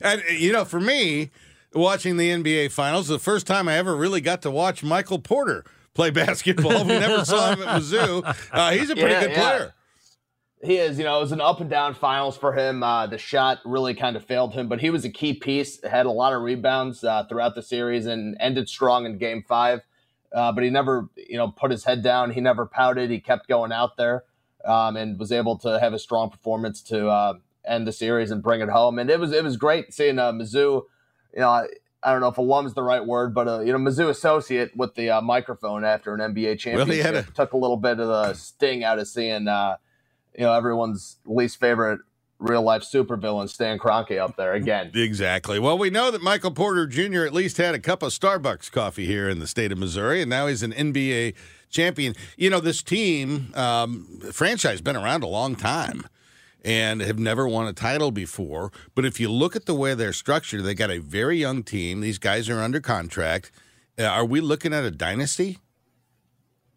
[0.01, 1.31] And you know, for me,
[1.73, 3.07] watching the NBA Finals.
[3.07, 6.85] The first time I ever really got to watch Michael Porter play basketball.
[6.85, 8.35] We never saw him at Mizzou.
[8.51, 9.41] Uh, he's a pretty yeah, good yeah.
[9.41, 9.73] player.
[10.61, 10.97] He is.
[10.97, 12.83] You know, it was an up and down finals for him.
[12.83, 15.81] Uh, the shot really kind of failed him, but he was a key piece.
[15.83, 19.81] Had a lot of rebounds uh, throughout the series and ended strong in Game Five.
[20.33, 22.31] Uh, but he never, you know, put his head down.
[22.31, 23.09] He never pouted.
[23.09, 24.25] He kept going out there
[24.65, 27.33] um, and was able to have a strong performance to uh,
[27.65, 28.99] end the series and bring it home.
[28.99, 30.83] And it was it was great seeing uh, Mizzou
[31.33, 31.67] you know, I,
[32.01, 34.95] I don't know if alum's the right word, but uh, you know, Mizzou associate with
[34.95, 38.33] the uh, microphone after an NBA championship well, a- took a little bit of the
[38.33, 39.77] sting out of seeing, uh,
[40.37, 41.99] you know, everyone's least favorite
[42.39, 44.91] real life supervillain Stan Kroenke up there again.
[44.95, 45.59] Exactly.
[45.59, 47.23] Well, we know that Michael Porter Jr.
[47.23, 50.29] at least had a cup of Starbucks coffee here in the state of Missouri, and
[50.29, 51.35] now he's an NBA
[51.69, 52.15] champion.
[52.37, 56.07] You know, this team um, franchise been around a long time
[56.63, 58.71] and have never won a title before.
[58.95, 62.01] But if you look at the way they're structured, they got a very young team.
[62.01, 63.51] These guys are under contract.
[63.97, 65.59] Uh, are we looking at a dynasty?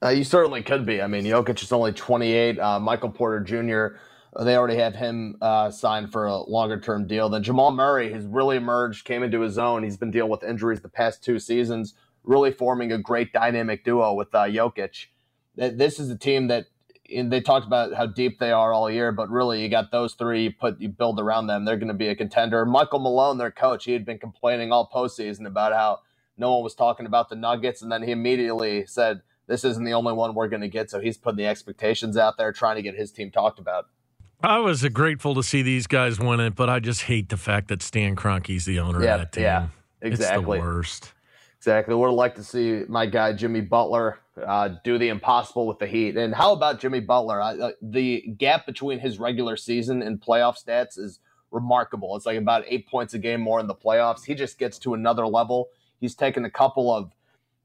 [0.03, 1.01] Uh, you certainly could be.
[1.01, 2.59] I mean, Jokic is only 28.
[2.59, 3.97] Uh, Michael Porter Jr.,
[4.43, 7.29] they already have him uh, signed for a longer term deal.
[7.29, 9.85] Then Jamal Murray has really emerged, came into his own.
[9.85, 14.15] He's been dealing with injuries the past two seasons, really forming a great dynamic duo
[14.15, 15.07] with uh, Jokic.
[15.55, 16.67] This is a team that
[17.15, 20.45] they talked about how deep they are all year, but really you got those three,
[20.45, 22.65] you put you build around them, they're going to be a contender.
[22.65, 26.01] Michael Malone, their coach, he had been complaining all postseason about how
[26.39, 29.21] no one was talking about the Nuggets, and then he immediately said,
[29.53, 32.39] "This isn't the only one we're going to get." So he's putting the expectations out
[32.39, 33.87] there, trying to get his team talked about.
[34.43, 37.69] I was grateful to see these guys win it, but I just hate the fact
[37.69, 39.43] that Stan Kroenke's the owner yeah, of that team.
[39.45, 39.67] Yeah,
[40.01, 40.59] exactly.
[40.59, 41.13] It's the worst.
[41.59, 41.95] Exactly.
[41.95, 45.87] I would like to see my guy Jimmy Butler uh, do the impossible with the
[45.87, 46.17] Heat.
[46.17, 47.41] And how about Jimmy Butler?
[47.41, 51.21] Uh, the gap between his regular season and playoff stats is
[51.53, 52.17] remarkable.
[52.17, 54.25] It's like about eight points a game more in the playoffs.
[54.25, 55.69] He just gets to another level.
[56.01, 57.13] He's taken a couple of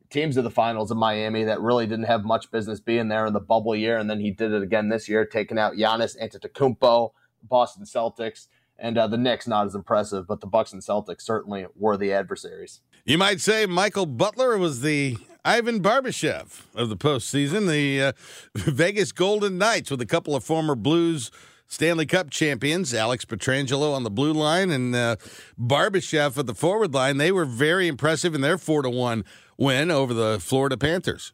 [0.09, 3.33] teams to the finals in Miami that really didn't have much business being there in
[3.33, 7.11] the bubble year, and then he did it again this year, taking out Giannis Antetokounmpo,
[7.43, 9.47] Boston Celtics, and uh, the Knicks.
[9.47, 12.81] Not as impressive, but the Bucks and Celtics certainly were the adversaries.
[13.05, 18.11] You might say Michael Butler was the Ivan Barbashev of the postseason, the uh,
[18.55, 21.31] Vegas Golden Knights with a couple of former Blues
[21.67, 25.17] Stanley Cup champions, Alex Pietrangelo on the blue line and uh,
[25.59, 27.17] Barbashev at the forward line.
[27.17, 29.25] They were very impressive in their four to one
[29.57, 31.33] win over the Florida Panthers.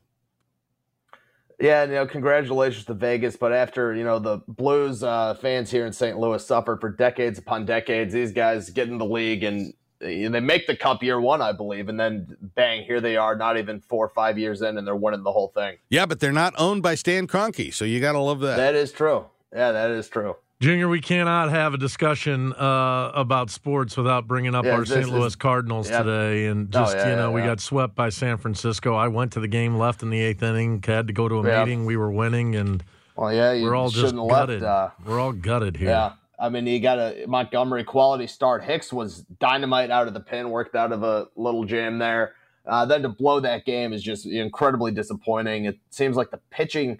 [1.60, 3.38] Yeah, you know, congratulations to Vegas.
[3.38, 6.18] But after you know the Blues uh, fans here in St.
[6.18, 10.34] Louis suffered for decades upon decades, these guys get in the league and you know,
[10.34, 13.58] they make the cup year one, I believe, and then bang, here they are, not
[13.58, 15.78] even four or five years in, and they're winning the whole thing.
[15.90, 18.58] Yeah, but they're not owned by Stan Kroenke, so you got to love that.
[18.58, 19.26] That is true.
[19.56, 20.36] Yeah, that is true.
[20.62, 25.02] Junior, we cannot have a discussion uh, about sports without bringing up Yeah, our St.
[25.02, 26.04] is- Louis Cardinals Yep.
[26.06, 26.46] today.
[26.46, 27.48] And Oh, just, yeah, you know, yeah, we yeah.
[27.48, 28.96] got swept by San Francisco.
[28.96, 31.48] I went to the game, left in the eighth inning, had to go to a
[31.48, 31.66] Yeah.
[31.66, 31.86] meeting.
[31.86, 32.82] We were winning, and
[33.18, 34.64] Well, yeah, you we're all just shouldn't left, gutted.
[34.64, 35.90] uh, we're all gutted here.
[35.90, 36.12] Yeah.
[36.40, 38.64] I mean, you got a Montgomery quality start.
[38.64, 42.34] Hicks was dynamite out of the pen, worked out of a little jam there.
[42.66, 45.66] Uh, then to blow that game is just incredibly disappointing.
[45.66, 47.00] It seems like the pitching,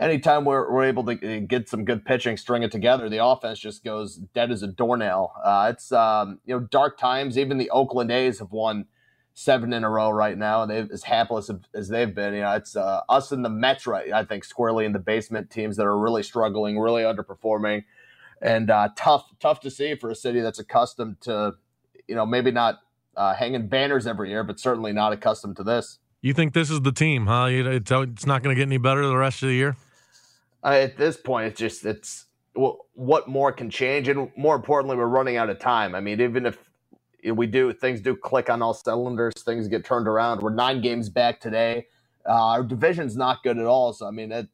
[0.00, 3.58] anytime we're, we're able to uh, get some good pitching, string it together, the offense
[3.58, 5.32] just goes dead as a doornail.
[5.44, 7.36] Uh, it's, um, you know, dark times.
[7.38, 8.86] Even the Oakland A's have won
[9.34, 12.34] seven in a row right now, and they've as hapless as they've been.
[12.34, 14.12] You know, it's uh, us and the Mets, right?
[14.12, 17.84] I think squarely in the basement teams that are really struggling, really underperforming,
[18.42, 21.54] and uh, tough, tough to see for a city that's accustomed to,
[22.08, 22.80] you know, maybe not
[23.16, 25.98] uh, hanging banners every year, but certainly not accustomed to this.
[26.22, 27.46] You think this is the team, huh?
[27.50, 29.76] It's not going to get any better the rest of the year?
[30.62, 35.06] Uh, at this point, it's just it's what more can change, and more importantly, we're
[35.06, 35.94] running out of time.
[35.94, 36.58] I mean, even if
[37.24, 40.42] we do things do click on all cylinders, things get turned around.
[40.42, 41.86] We're nine games back today.
[42.28, 43.92] Uh, our division's not good at all.
[43.92, 44.48] So I mean, it,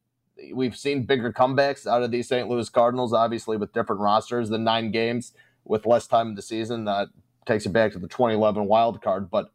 [0.54, 2.48] we've seen bigger comebacks out of these St.
[2.48, 5.32] Louis Cardinals, obviously with different rosters than nine games
[5.64, 6.84] with less time in the season.
[6.84, 7.08] That
[7.46, 9.50] takes you back to the 2011 wild card, but.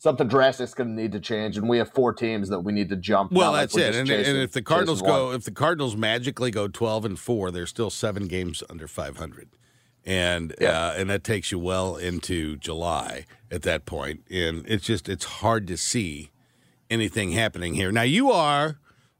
[0.00, 2.88] Something drastic's going to need to change, and we have four teams that we need
[2.88, 3.32] to jump.
[3.32, 3.94] Well, not like that's it.
[3.96, 5.34] And, chasing- and if the Cardinals go, one.
[5.34, 9.50] if the Cardinals magically go twelve and four, they're still seven games under five hundred,
[10.06, 14.22] and uh, and that takes you well into July at that point.
[14.30, 16.30] And it's just it's hard to see
[16.88, 17.92] anything happening here.
[17.92, 18.78] Now you are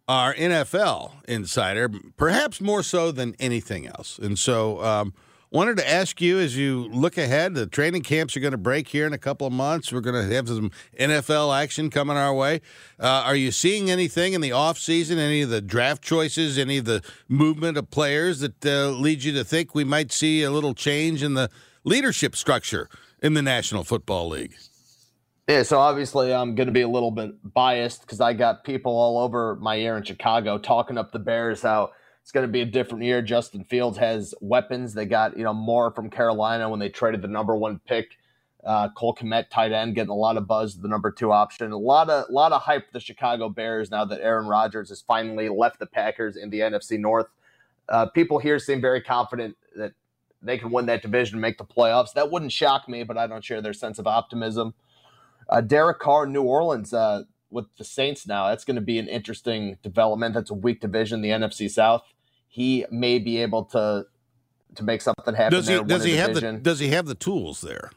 [0.08, 4.82] our NFL insider, perhaps more so than anything else, and so.
[4.82, 5.12] Um,
[5.52, 8.86] Wanted to ask you as you look ahead, the training camps are going to break
[8.86, 9.92] here in a couple of months.
[9.92, 12.60] We're going to have some NFL action coming our way.
[13.00, 16.84] Uh, are you seeing anything in the offseason, any of the draft choices, any of
[16.84, 20.72] the movement of players that uh, lead you to think we might see a little
[20.72, 21.50] change in the
[21.82, 22.88] leadership structure
[23.20, 24.54] in the National Football League?
[25.48, 28.92] Yeah, so obviously I'm going to be a little bit biased because I got people
[28.92, 31.90] all over my ear in Chicago talking up the Bears how
[32.22, 33.22] it's going to be a different year.
[33.22, 34.94] Justin Fields has weapons.
[34.94, 38.18] They got you know more from Carolina when they traded the number one pick.
[38.64, 41.72] Uh, Cole Kmet, tight end, getting a lot of buzz, the number two option.
[41.72, 45.00] A lot of lot of hype for the Chicago Bears now that Aaron Rodgers has
[45.00, 47.28] finally left the Packers in the NFC North.
[47.88, 49.92] Uh, people here seem very confident that
[50.42, 52.12] they can win that division and make the playoffs.
[52.12, 54.74] That wouldn't shock me, but I don't share their sense of optimism.
[55.48, 59.08] Uh, Derek Carr, New Orleans, uh, with the Saints now, that's going to be an
[59.08, 60.34] interesting development.
[60.34, 62.02] That's a weak division, the NFC South.
[62.48, 64.06] He may be able to
[64.76, 65.58] to make something happen.
[65.58, 67.90] Does he there, does he have the does he have the tools there?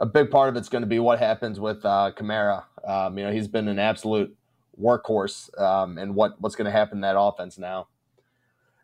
[0.00, 2.64] a big part of it's going to be what happens with uh, Kamara.
[2.86, 4.36] Um, you know, he's been an absolute
[4.80, 7.88] workhorse, um, and what what's going to happen in that offense now.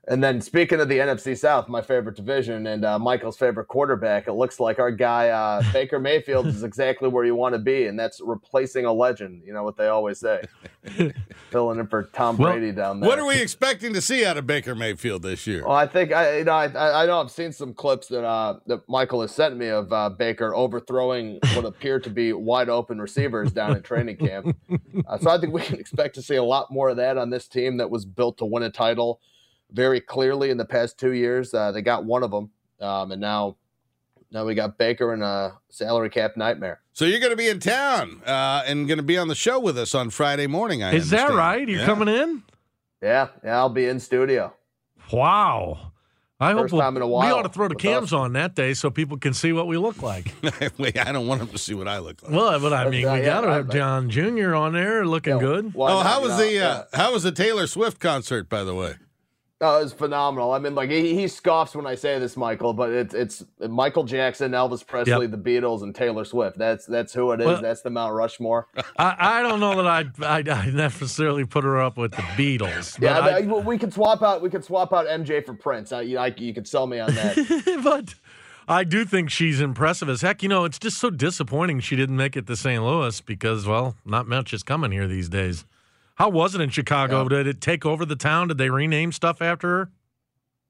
[0.07, 4.29] And then speaking of the NFC South, my favorite division and uh, Michael's favorite quarterback,
[4.29, 7.87] it looks like our guy uh, Baker Mayfield is exactly where you want to be,
[7.87, 9.43] and that's replacing a legend.
[9.47, 10.43] You know what they always say,
[11.51, 13.09] filling in for Tom Well, Brady down there.
[13.09, 15.65] What are we expecting to see out of Baker Mayfield this year?
[15.65, 18.59] Well, I think I, you know, I, I know I've seen some clips that uh,
[18.67, 23.01] that Michael has sent me of uh, Baker overthrowing what appear to be wide open
[23.01, 24.57] receivers down in training camp.
[25.09, 27.29] Uh, so I think we can expect to see a lot more of that on
[27.29, 29.21] this team that was built to win a title
[29.75, 31.53] very clearly in the past two years.
[31.53, 33.57] Uh, they got one of them, um, and now
[34.31, 36.81] now we got Baker and a salary cap nightmare.
[36.93, 39.59] So you're going to be in town uh, and going to be on the show
[39.61, 40.83] with us on Friday morning.
[40.83, 41.69] I Is that right?
[41.69, 41.87] You're Yeah.
[41.87, 42.43] coming in?
[43.03, 44.55] Yeah, yeah, I'll be in studio.
[45.13, 45.93] Wow.
[46.41, 48.33] I First hope we'll- time in a we ought to throw the with cams on
[48.33, 50.35] that day so people can see what we look like.
[50.79, 52.33] Wait, I don't want them to see what I look like.
[52.33, 54.55] well, but I mean, uh, we yeah, got to have John Jr.
[54.55, 55.73] on there looking good.
[55.77, 58.49] oh, how was the uh, how was the Taylor Swift concert?
[58.49, 58.95] By the way,
[59.61, 60.53] Oh, it was phenomenal.
[60.53, 64.03] I mean, like he, he scoffs when I say this, Michael, but it's it's Michael
[64.05, 66.59] Jackson, Elvis Presley, the Beatles, and Taylor Swift.
[66.59, 67.47] That's that's who it is.
[67.47, 68.67] Well- that's the Mount Rushmore.
[68.99, 73.01] I, I don't know that I'd, I'd, I'd necessarily put her up with the Beatles.
[73.01, 75.93] yeah, I well, we could swap out we could swap out MJ for Prince.
[75.93, 77.81] I, you, I, you could sell me on that.
[77.85, 78.15] but
[78.67, 80.43] I do think she's impressive as heck.
[80.43, 82.83] You know, it's just so disappointing she didn't make it to St.
[82.83, 85.65] Louis because, well, not much is coming here these days.
[86.17, 87.29] How was it in Chicago?
[87.29, 88.49] Did it take over the town?
[88.49, 89.91] Did they rename stuff after her?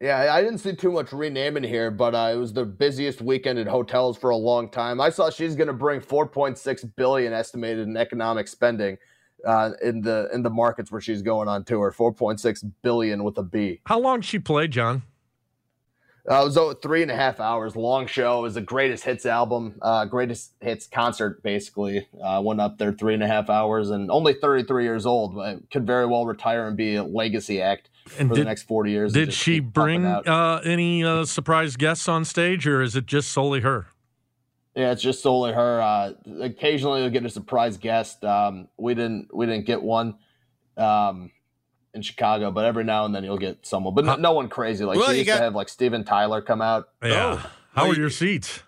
[0.00, 3.58] Yeah, I didn't see too much renaming here, but uh, it was the busiest weekend
[3.58, 5.00] at hotels for a long time.
[5.00, 8.98] I saw she's going to bring 4.6 billion estimated in economic spending.
[9.44, 11.90] uh, in the in the markets where she's going on tour.
[11.90, 13.80] Four point six billion with a B.
[13.86, 15.02] How long she play, John?
[16.30, 18.38] Uh, it was oh, three and a half hours long show.
[18.38, 22.08] It was the greatest hits album, uh, greatest hits concert, basically.
[22.22, 25.34] Uh, went up there three and a half hours and only 33 years old.
[25.34, 28.62] But could very well retire and be a legacy act And for did- the next
[28.62, 29.12] 40 years.
[29.12, 33.60] Did she bring uh, any uh, surprise guests on stage, or is it just solely
[33.60, 33.88] her?
[34.74, 35.80] Yeah, it's just solely her.
[35.80, 38.24] Uh, occasionally, you'll get a surprise guest.
[38.24, 40.16] Um, we didn't we didn't get one
[40.76, 41.30] um,
[41.94, 43.94] in Chicago, but every now and then you'll get someone.
[43.94, 44.84] But no, no one crazy.
[44.84, 46.88] Like Well, we you used got- to have like Steven Tyler come out.
[47.02, 47.40] Yeah.
[47.74, 48.62] How were your seats?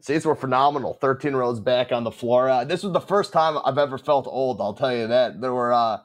[0.00, 0.94] Seats were phenomenal.
[0.94, 2.48] 13 rows back on the floor.
[2.48, 4.60] Uh, this was the first time I've ever felt old.
[4.60, 5.40] I'll tell you that.
[5.40, 5.98] There were uh,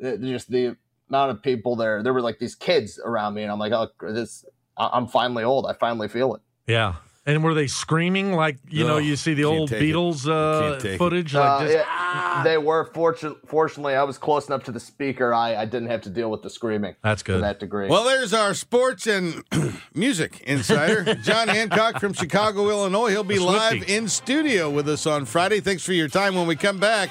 [0.00, 0.76] just the
[1.08, 2.02] amount of people there.
[2.02, 4.44] There were like these kids around me, and I'm like, oh, this.
[4.76, 5.66] I- I'm finally old.
[5.66, 6.40] I finally feel it.
[6.66, 6.94] Yeah.
[7.30, 9.70] And were they screaming like you know Ugh, you see the old.
[9.70, 11.32] Beatles uh, footage?
[11.34, 13.36] Like Uh, just, yeah, they were fortunate.
[13.46, 15.32] Fortunately, I was close enough to the speaker.
[15.32, 16.96] I, I didn't have to deal with the screaming.
[17.02, 17.42] That's to good.
[17.44, 17.88] that degree.
[17.88, 19.44] Well, there's our sports and
[19.94, 23.10] music insider, John Hancock from Chicago, Illinois.
[23.10, 25.60] He'll be live in studio with us on Friday.
[25.60, 26.34] Thanks for your time.
[26.34, 27.10] When we come back,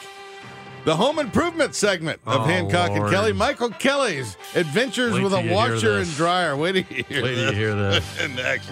[0.85, 3.33] the home improvement segment of Oh, Hancock and Kelley.
[3.33, 6.55] Michael Kelley's adventures Wait with a washer and dryer.
[6.57, 8.27] Wait till you hear Wait till you hear this.
[8.35, 8.69] Next.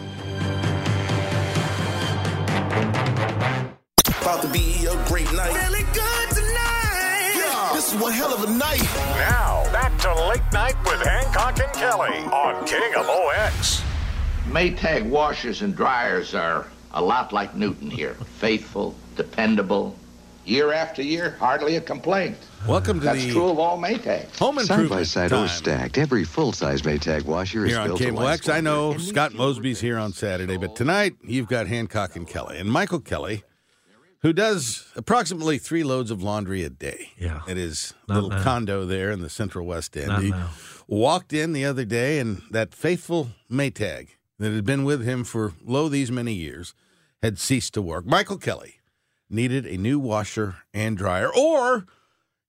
[4.28, 5.54] About to be a great night.
[5.54, 7.72] Feeling good tonight.
[7.74, 8.84] This is one hell of a night.
[9.16, 13.82] Now, back to Late Night with Hancock and Kelley on KMOX.
[14.50, 18.16] Maytag washers and dryers are a lot like Newton here.
[18.16, 19.96] Faithful, dependable.
[20.44, 22.36] Year after year, hardly a complaint.
[22.68, 24.38] Welcome to That's the true of all Maytags.
[24.38, 25.46] home Side by side time.
[25.46, 28.50] or stacked, every full-size Maytag washer is on built to Cable last X.
[28.50, 28.98] I longer.
[28.98, 32.58] know Scott Mosby's here on Saturday, but tonight you've got Hancock and Kelley.
[32.58, 33.46] And Michael Kelley,
[34.21, 37.12] who does approximately three loads of laundry a day.
[37.17, 37.41] Yeah.
[37.47, 38.43] At his Not little now.
[38.43, 40.08] condo there in the Central West End.
[40.08, 40.49] Not he now.
[40.88, 45.53] walked in the other day, and that faithful Maytag that had been with him for
[45.63, 46.73] lo these many years
[47.21, 48.06] had ceased to work.
[48.06, 48.75] Michael Kelley
[49.30, 51.86] needed a new washer and dryer, or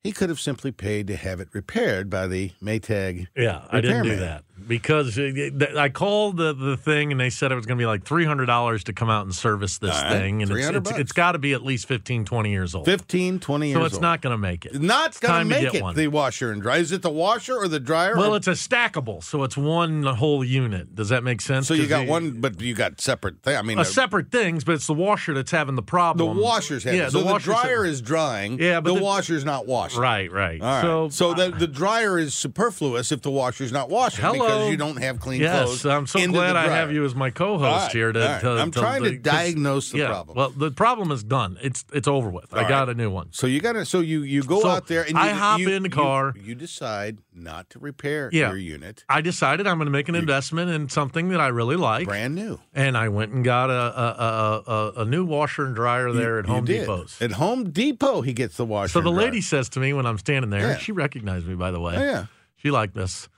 [0.02, 3.26] he could have simply paid to have it repaired by the Maytag.
[3.36, 7.52] Yeah, I didn't do that because uh, I called the, the thing and they said
[7.52, 9.90] it was going to be like three hundred dollars to come out and service this
[9.90, 12.84] right, thing, and it's, it's, it's got to be at least 15, 20 years old.
[12.84, 14.02] 15, 20 years so it's old.
[14.02, 14.80] not going to make it.
[14.80, 15.94] Not going to make get it one.
[15.94, 16.80] the washer and dryer.
[16.80, 18.16] Is it the washer or the dryer?
[18.16, 20.94] Well, or- it's a stackable, so it's one whole unit.
[20.94, 21.68] Does that make sense?
[21.68, 23.56] so you got the- one, but you got separate thing.
[23.56, 26.36] I mean, uh, uh, separate things, but it's the washer that's having the problem.
[26.36, 27.00] the washer's having.
[27.00, 28.58] Yeah, so the, dryer is drying.
[28.60, 30.00] Yeah, but the, the- washer's not washing.
[30.00, 30.60] Right, right.
[30.60, 30.82] All right.
[30.82, 34.47] So, So, the, the dryer is superfluous if the washer's not washing Hello.
[34.48, 35.86] Because you don't have clean yes, clothes.
[35.86, 38.12] I'm so glad I have you as my co-host All right, here.
[38.12, 38.40] To, all right.
[38.40, 40.36] to- I'm trying to, diagnose the yeah, problem.
[40.36, 41.58] Well, the problem is done.
[41.62, 42.52] It's it's over with.
[42.54, 42.88] I got right.
[42.90, 43.28] a new one.
[43.32, 43.84] So you got to.
[43.84, 45.88] So you you go So out there and you, I hop you- in the
[46.36, 48.48] you- You, decide not to repair Yeah.
[48.48, 49.04] your unit.
[49.08, 52.34] I decided I'm going to make an investment in something that I really like, brand
[52.34, 56.12] new, and I went and got a a, a, a, a new washer and dryer
[56.12, 57.06] there at Home Depot.
[57.20, 58.92] At Home Depot, he gets the washer.
[58.92, 60.78] So the lady says to me when I'm standing there, Yeah.
[60.78, 61.96] she recognized me by the way.
[61.96, 62.26] Oh, yeah.
[62.56, 63.28] She liked this.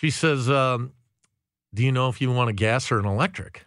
[0.00, 0.92] She says, um,
[1.74, 3.64] "Do you know if you want a gas or an electric?"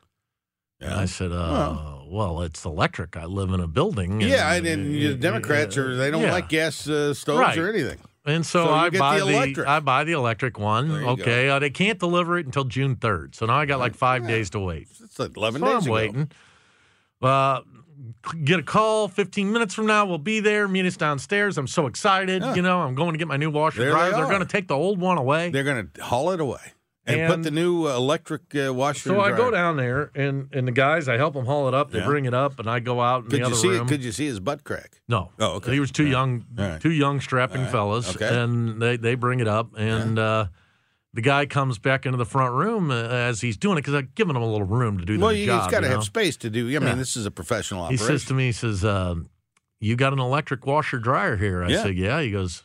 [0.79, 3.15] And I said, uh, well, it's electric.
[3.15, 4.13] I live in a building.
[4.13, 6.31] and- Yeah, and, and the Democrats are they don't Yeah.
[6.31, 7.57] like gas uh, stoves Right.
[7.57, 7.99] or anything.
[8.25, 9.67] And so, So I buy the electric.
[9.67, 10.89] I buy the electric one.
[10.91, 13.35] Okay, uh, they can't deliver it until June third.
[13.35, 14.87] So now I got like five days to wait.
[15.03, 15.91] It's like eleven So days I'm ago.
[15.93, 16.31] waiting.
[17.21, 17.61] Uh,
[18.43, 20.05] get a call 15 minutes from now.
[20.05, 20.67] We'll be there.
[20.67, 21.57] Meet us downstairs.
[21.57, 22.41] I'm so excited.
[22.41, 22.55] Yeah.
[22.55, 24.11] You know, I'm going to get my new washer There dryer.
[24.11, 25.49] they They're going to take the old one away.
[25.49, 26.73] They're going to haul it away
[27.05, 29.09] and, put the new uh, electric uh, washer.
[29.09, 31.73] So and I go down there, and and the guys, I help them haul it
[31.73, 31.91] up.
[31.91, 32.05] They Yeah.
[32.05, 33.69] bring it up, and I go out in Could the you other see?
[33.69, 33.87] room.
[33.87, 35.01] Could you see his butt crack?
[35.07, 35.31] No.
[35.39, 35.73] Oh, okay.
[35.73, 36.79] He was too young, right.
[36.79, 37.71] two young strapping right.
[37.71, 38.27] fellas, Okay.
[38.27, 40.45] and they they bring it up, and uh,
[41.13, 44.15] the guy comes back into the front room uh, as he's doing it because I've
[44.15, 45.63] given him a little room to do Well, the job.
[45.63, 45.95] he's got to you know?
[45.97, 46.61] have space to do.
[46.67, 46.95] I mean, Yeah.
[46.95, 48.05] this is a professional operation.
[48.05, 49.27] He says to me, he says, um,
[49.79, 51.83] "You got an electric washer dryer here?" I Yeah.
[51.83, 52.63] said, "Yeah." He goes,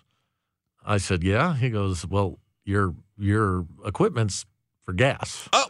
[0.85, 4.47] "I said, yeah." He goes, "Well, your your equipment's
[4.85, 5.67] for gas." Oh.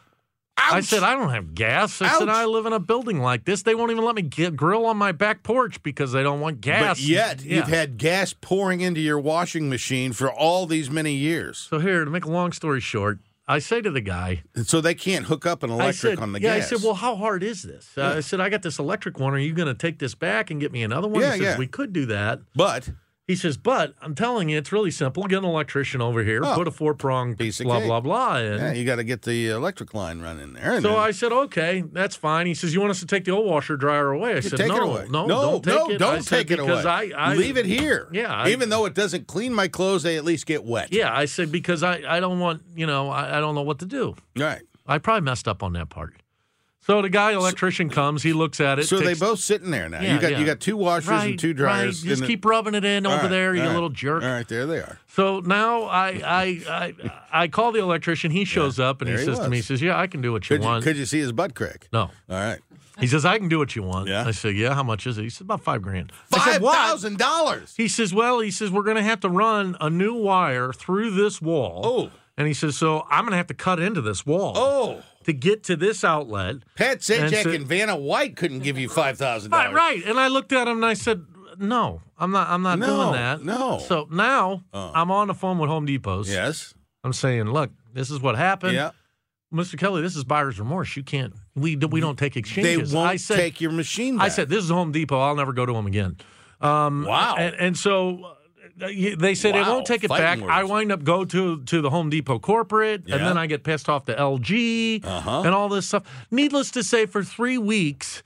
[0.72, 2.00] I said, I don't have gas.
[2.02, 3.62] I said, I live in a building like this.
[3.62, 6.60] They won't even let me get grill on my back porch because they don't want
[6.60, 6.98] gas.
[6.98, 7.56] But yet, Yeah.
[7.56, 11.58] you've had gas pouring into your washing machine for all these many years.
[11.70, 14.94] So here, to make a long story short, I say to the guy, so they
[14.94, 16.66] can't hook up an electric said, on the yeah, gas.
[16.72, 17.92] I said, well, how hard is this?
[17.96, 19.34] Uh, I said, I got this electric one.
[19.34, 21.20] Are you going to take this back and get me another one?
[21.20, 21.58] Yeah, he says, yeah.
[21.58, 22.40] we could do that.
[22.56, 22.90] but
[23.26, 25.24] He says, but I'm telling you, it's really simple.
[25.24, 26.54] Get an electrician over here, Oh.
[26.54, 28.58] put a four prong Piece of blah blah blah in.
[28.58, 30.80] Yeah, you got to get the electric line running there.
[30.80, 32.46] So then- I said, okay, that's fine.
[32.46, 34.34] He says, you want us to take the old washer dryer away?
[34.36, 35.06] I said, take no, away.
[35.10, 35.98] no, no, don't take no, it.
[35.98, 37.12] don't I said, take it because away.
[37.14, 38.08] I, I Leave it here.
[38.12, 40.92] Yeah, I- even though it doesn't clean my clothes, they at least get wet.
[40.92, 43.80] Yeah, I said because I, I don't want you know I, I don't know what
[43.80, 44.14] to do.
[44.36, 44.62] Right.
[44.86, 46.14] I probably messed up on that part.
[46.80, 48.84] So the guy electrician comes, he looks at it.
[48.84, 50.00] So they both sitting there now.
[50.00, 50.38] Yeah, you got yeah.
[50.38, 52.02] you got two washers Right, and two dryers.
[52.02, 52.08] right.
[52.10, 53.72] Just the- keep rubbing it in over right, there, you right.
[53.74, 54.22] little jerk.
[54.22, 54.98] All right, there they are.
[55.08, 56.94] So now I I I,
[57.32, 58.30] I call the electrician.
[58.30, 60.30] He shows up and he he says to me, he says, "Yeah, I can do
[60.30, 61.88] what you Could you, want." could you see his butt crack?
[61.92, 62.02] no.
[62.02, 62.60] All right.
[63.00, 64.24] He says, "I can do what you want." Yeah.
[64.26, 67.74] I said, "Yeah, how much is it?" He said, "About five grand." Five thousand dollars.
[67.76, 71.10] He says, "Well, he says we're going to have to run a new wire through
[71.10, 72.10] this wall." Oh.
[72.38, 75.02] And he says, "So I'm going to have to cut into this wall Oh.
[75.26, 78.88] To get to this outlet." Pat And Sajak so- and Vanna White couldn't give you
[78.88, 79.76] five thousand Right, dollars.
[79.76, 79.96] right.
[79.98, 80.06] right.
[80.08, 81.24] And I looked at him and I said,
[81.58, 82.48] "No, I'm not.
[82.48, 83.78] I'm not No, doing that." no.
[83.86, 84.92] So now Oh.
[84.94, 86.28] I'm on the phone with Home Depot's.
[86.30, 86.74] Yes.
[87.04, 88.90] I'm saying, "Look, this is what happened." Yeah.
[89.54, 89.78] Mr.
[89.78, 90.96] Kelley, this is buyer's remorse.
[90.96, 91.32] You can't.
[91.54, 92.90] We we don't take exchanges.
[92.90, 94.20] They won't I said, take your machine.
[94.20, 95.18] I said, "This is Home Depot.
[95.20, 96.16] I'll never go to them again."
[96.60, 97.36] Um, Wow.
[97.38, 98.34] And, and so uh,
[98.78, 100.38] they said Wow, won't take it back.
[100.38, 103.16] fighting I wind up go to to the Home Depot corporate, Yeah.
[103.16, 105.42] and then I get pissed off to LG Uh-huh.
[105.44, 106.02] and all this stuff.
[106.30, 108.22] Needless to say, for three weeks.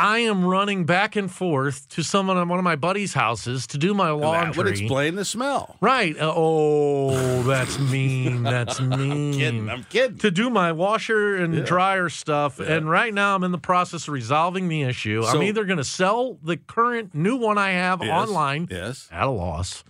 [0.00, 3.78] I am running back and forth to someone on one of my buddies' houses to
[3.78, 4.52] do my laundry.
[4.52, 5.76] that would explain the smell.
[5.80, 6.16] Right.
[6.16, 8.44] Uh, oh, that's mean.
[8.44, 8.92] That's mean.
[9.00, 9.68] I'm kidding.
[9.70, 10.18] I'm kidding.
[10.18, 12.60] To do my washer and dryer stuff.
[12.60, 15.22] And right now I'm in the process of resolving the issue.
[15.24, 18.10] So- I'm either going to sell the current new one I have Yes.
[18.28, 19.08] online Yes.
[19.10, 19.82] at a loss,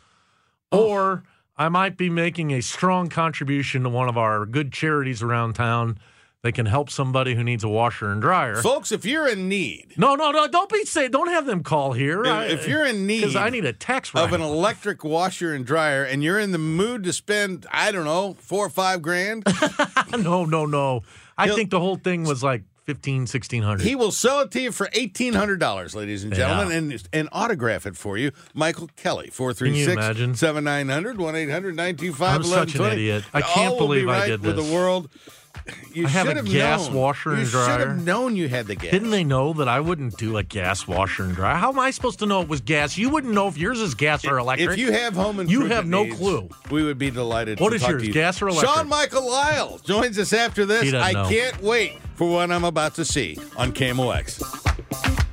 [0.73, 1.23] or
[1.59, 5.99] I might be making a strong contribution to one of our good charities around town
[6.45, 8.57] that can help somebody who needs a washer and dryer.
[8.63, 10.47] Folks, if you're in need no, no, no!
[10.47, 11.09] Don't be say.
[11.09, 12.25] Don't have them call here.
[12.25, 15.67] If- if you're in need because I need a tax of an electric washer and
[15.67, 19.45] dryer and you're in the mood to spend, I don't know, four or five grand,
[20.19, 21.03] no, no, no.
[21.37, 23.83] I He'll- think the whole thing was like 15, 1600.
[23.85, 27.29] he will sell it to you for eighteen hundred dollars, ladies and gentlemen, and and
[27.33, 28.31] autograph it for you.
[28.55, 30.35] Michael Kelley, 436 imagine?
[30.37, 33.25] 7900 1 800 925 I'm such an idiot.
[33.35, 34.67] I can't All will be believe I right did with this.
[34.67, 35.11] the world.
[35.93, 36.97] You I have should a gas known.
[36.97, 38.91] washer you and should have known you had the gas.
[38.91, 41.57] Didn't they know that I wouldn't do a gas washer and dryer?
[41.57, 42.97] How am I supposed to know it was gas?
[42.97, 44.71] You wouldn't know if yours is gas or electric.
[44.71, 46.49] If you have home and you have no needs, clue.
[46.71, 47.61] We would be delighted.
[47.61, 48.15] What to is talk yours, to you.
[48.15, 48.71] gas or electric?
[48.73, 50.93] Sean Michael Lyle joins us after this.
[50.95, 51.29] I know.
[51.29, 55.25] can't wait for what I'm about to see on KMOX.